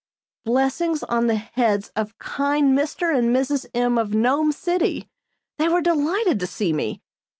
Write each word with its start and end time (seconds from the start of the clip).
Blessings 0.45 1.03
on 1.03 1.27
the 1.27 1.35
heads 1.35 1.91
of 1.95 2.17
kind 2.17 2.75
Mr. 2.75 3.15
and 3.15 3.27
Mrs. 3.29 3.67
M. 3.75 3.99
of 3.99 4.15
Nome 4.15 4.51
City! 4.51 5.07
They 5.59 5.67
were 5.69 5.79
delighted 5.81 6.39
to 6.39 6.47
see 6.47 6.73
me. 6.73 7.03